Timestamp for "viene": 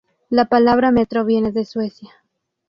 1.25-1.51